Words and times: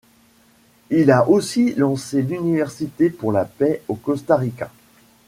Il 0.89 1.11
a 1.11 1.29
aussi 1.29 1.75
lancé 1.75 2.23
l'Université 2.23 3.11
pour 3.11 3.31
la 3.31 3.45
Paix 3.45 3.83
au 3.87 3.93
Costa 3.93 4.35
Rica. 4.35 4.71